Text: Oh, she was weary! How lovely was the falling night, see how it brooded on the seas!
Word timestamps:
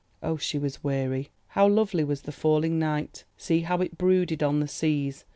Oh, 0.23 0.35
she 0.35 0.57
was 0.57 0.83
weary! 0.83 1.29
How 1.49 1.67
lovely 1.67 2.03
was 2.03 2.23
the 2.23 2.31
falling 2.31 2.79
night, 2.79 3.23
see 3.37 3.59
how 3.59 3.81
it 3.81 3.99
brooded 3.99 4.41
on 4.41 4.59
the 4.59 4.67
seas! 4.67 5.25